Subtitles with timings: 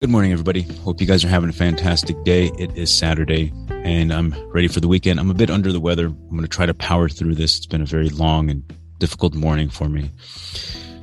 [0.00, 0.62] Good morning, everybody.
[0.62, 2.52] Hope you guys are having a fantastic day.
[2.56, 5.18] It is Saturday and I'm ready for the weekend.
[5.18, 6.06] I'm a bit under the weather.
[6.06, 7.56] I'm going to try to power through this.
[7.56, 8.62] It's been a very long and
[9.00, 10.08] difficult morning for me.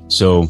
[0.08, 0.48] So,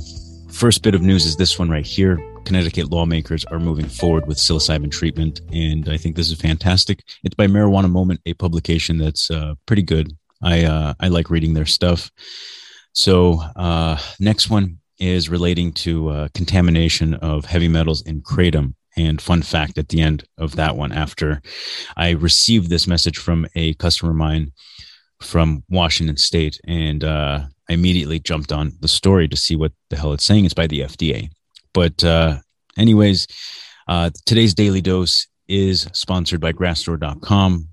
[0.51, 2.19] first bit of news is this one right here.
[2.45, 7.01] Connecticut lawmakers are moving forward with psilocybin treatment, and I think this is fantastic.
[7.23, 10.13] It's by Marijuana Moment, a publication that's uh, pretty good.
[10.43, 12.11] I uh, I like reading their stuff.
[12.93, 18.73] So, uh, next one is relating to uh, contamination of heavy metals in kratom.
[18.97, 21.41] And fun fact at the end of that one, after
[21.97, 24.53] I received this message from a customer of mine
[25.21, 29.97] from Washington State, and uh, I immediately jumped on the story to see what the
[29.97, 30.45] hell it's saying.
[30.45, 31.29] It's by the FDA.
[31.73, 32.37] But, uh,
[32.77, 33.27] anyways,
[33.87, 37.67] uh, today's daily dose is sponsored by grassdoor.com.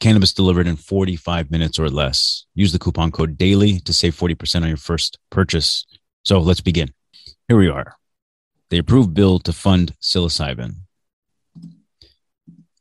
[0.00, 2.46] Cannabis delivered in 45 minutes or less.
[2.54, 5.86] Use the coupon code DAILY to save 40% on your first purchase.
[6.24, 6.88] So let's begin.
[7.48, 7.96] Here we are.
[8.70, 10.76] The approved bill to fund psilocybin.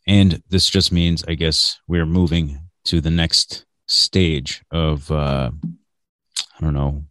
[0.08, 6.62] And this just means, I guess, we're moving to the next stage of, uh, I
[6.62, 7.04] don't know,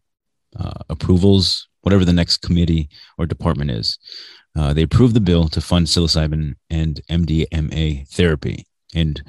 [0.59, 3.99] uh, approvals, whatever the next committee or department is.
[4.57, 8.65] Uh, they approved the bill to fund psilocybin and MDMA therapy.
[8.95, 9.23] And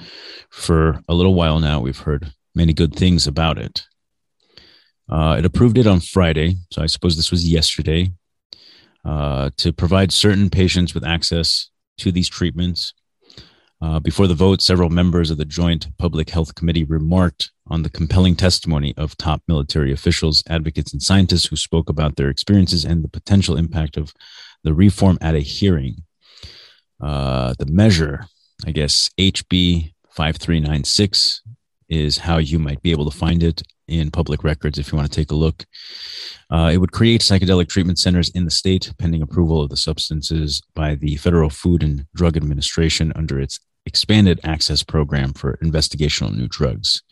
[0.50, 3.86] for a little while now, we've heard many good things about it.
[5.14, 8.12] Uh, it approved it on Friday, so I suppose this was yesterday,
[9.06, 11.70] uh, to provide certain patients with access
[12.00, 12.96] to these treatments.
[13.80, 17.92] Uh, before the vote, several members of the Joint Public Health Committee remarked on the
[17.92, 23.04] compelling testimony of top military officials, advocates, and scientists who spoke about their experiences and
[23.04, 24.14] the potential impact of
[24.64, 26.06] the reform at a hearing.
[27.00, 28.26] Uh, the measure,
[28.66, 31.44] I guess, HB 5396
[31.94, 35.12] is how you might be able to find it in public records if you want
[35.12, 35.66] to take a look.
[36.50, 40.62] Uh, it would create psychedelic treatment centers in the state pending approval of the substances
[40.74, 46.48] by the Federal Food and Drug Administration under its expanded access program for investigational new
[46.48, 47.04] drugs.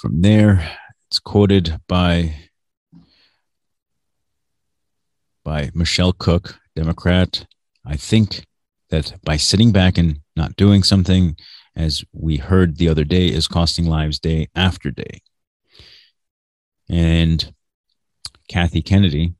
[0.00, 0.76] From there,
[1.08, 2.34] it's quoted by
[5.44, 7.46] by Michelle Cook, Democrat.
[7.84, 8.44] I think
[8.90, 11.36] that by sitting back and not doing something,
[11.74, 15.22] as we heard the other day, is costing lives day after day.
[16.88, 17.52] And
[18.48, 19.34] Kathy Kennedy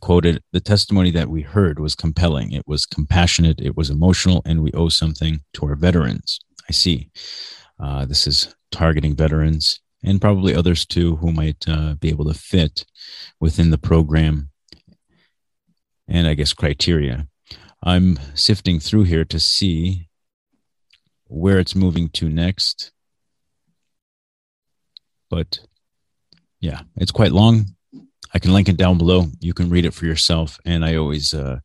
[0.00, 2.52] quoted the testimony that we heard was compelling.
[2.52, 6.38] It was compassionate, it was emotional, and we owe something to our veterans.
[6.68, 7.10] I see.
[7.78, 12.38] Uh, this is targeting veterans and probably others too who might uh, be able to
[12.38, 12.84] fit
[13.40, 14.50] within the program
[16.08, 17.26] and I guess criteria.
[17.82, 20.08] I'm sifting through here to see
[21.30, 22.90] where it's moving to next.
[25.30, 25.60] But
[26.60, 27.66] yeah, it's quite long.
[28.34, 29.26] I can link it down below.
[29.40, 30.58] You can read it for yourself.
[30.64, 31.60] And I always uh,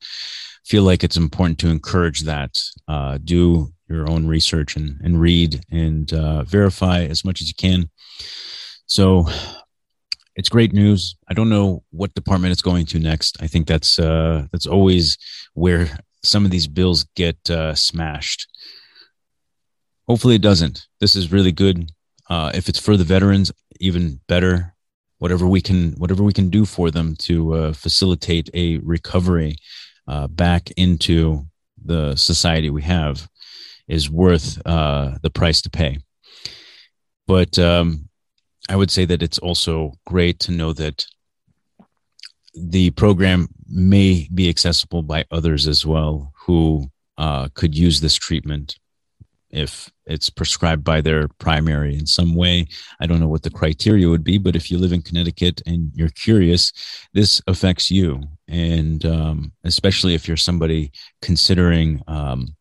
[0.64, 2.58] feel like it's important to encourage that.
[2.88, 7.56] Uh, do your own research and, and read and uh, verify as much as you
[7.56, 7.90] can.
[8.88, 9.28] So
[10.36, 11.16] it's great news.
[11.28, 13.38] I don't know what department it's going to next.
[13.42, 15.18] I think that's uh, that's always
[15.54, 18.48] where some of these bills get uh, smashed
[20.08, 20.88] hopefully it doesn't.
[21.00, 21.92] This is really good.
[22.30, 24.74] Uh, if it's for the veterans, even better.
[25.20, 29.56] Whatever we can, whatever we can do for them to uh, facilitate a recovery
[30.08, 31.46] uh, back into
[31.84, 33.28] the society we have
[33.88, 36.00] is worth uh, the price to pay.
[37.28, 38.10] But um,
[38.70, 41.06] I would say that it's also great to know that
[42.54, 46.88] the program may be accessible by others as well who
[47.18, 48.78] uh, could use this treatment
[49.56, 52.68] if it's prescribed by their primary in some way.
[53.00, 55.92] I don't know what the criteria would be, but if you live in Connecticut and
[55.96, 56.74] you're curious,
[57.14, 58.22] this affects you.
[58.48, 62.56] And um, especially if you're somebody considering um,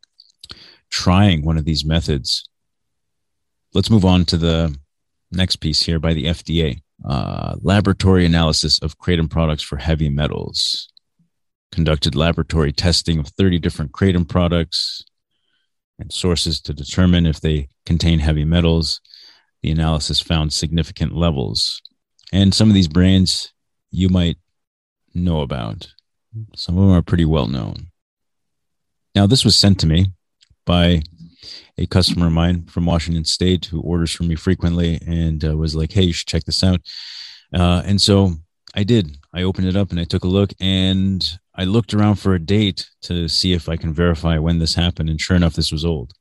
[0.91, 2.49] trying one of these methods.
[3.75, 4.75] Let's move on to the
[5.33, 10.89] next piece here by the FDA uh, laboratory analysis of kratom products for heavy metals.
[11.73, 15.05] Conducted laboratory testing of 30 different kratom products
[15.99, 19.01] and sources to determine if they contain heavy metals.
[19.63, 21.81] The analysis found significant levels.
[22.33, 23.53] And some of these brands
[23.91, 24.37] you might
[25.15, 25.89] know about.
[26.57, 27.89] Some of them are pretty well known.
[29.15, 30.07] Now, this was sent to me
[30.67, 31.03] by
[31.79, 35.75] a customer of mine from Washington State who orders from me frequently and uh, was
[35.75, 36.81] like, hey, you should check this out.
[37.53, 38.35] Uh, and so
[38.75, 39.17] I did.
[39.33, 42.39] I opened it up and I took a look and I looked around for a
[42.39, 45.09] date to see if I can verify when this happened.
[45.09, 46.13] And sure enough, this was old.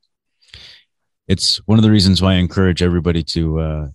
[1.28, 3.88] It's one of the reasons why I encourage everybody to, uh,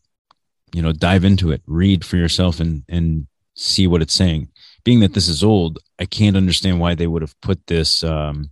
[0.74, 4.48] you know, dive into it, read for yourself and, and see what it's saying
[4.88, 8.50] being that this is old, I can't understand why they would have put this um,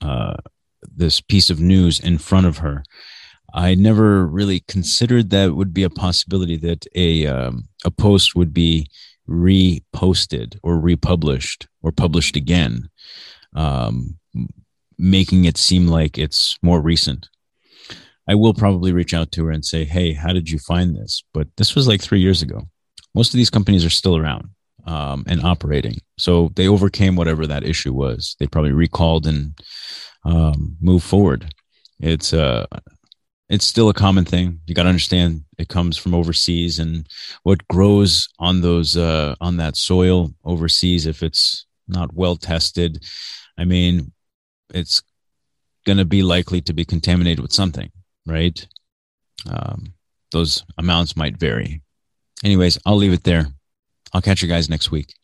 [0.00, 0.36] uh,
[0.96, 2.82] this piece of news in front of her.
[3.52, 8.54] I never really considered that would be a possibility that a um, a post would
[8.54, 8.88] be
[9.28, 12.88] reposted or republished or published again,
[13.54, 14.18] um,
[14.98, 17.28] making it seem like it's more recent.
[18.28, 21.22] I will probably reach out to her and say, "Hey, how did you find this?"
[21.32, 22.62] But this was like three years ago.
[23.14, 24.48] Most of these companies are still around
[24.86, 28.36] um, and operating, so they overcame whatever that issue was.
[28.38, 29.58] They probably recalled and
[30.24, 31.54] um, moved forward.
[32.00, 32.66] It's uh,
[33.48, 34.60] it's still a common thing.
[34.66, 37.06] You got to understand it comes from overseas, and
[37.42, 43.04] what grows on those uh, on that soil overseas, if it's not well tested,
[43.58, 44.12] I mean,
[44.72, 45.02] it's
[45.86, 47.90] going to be likely to be contaminated with something
[48.26, 48.66] right?
[49.48, 49.94] Um,
[50.32, 51.82] those amounts might vary.
[52.42, 53.46] Anyways, I'll leave it there.
[54.12, 55.14] I'll catch you guys next week.